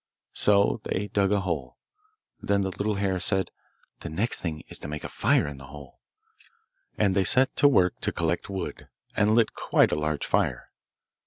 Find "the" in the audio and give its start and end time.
2.61-2.69, 3.99-4.09, 5.57-5.67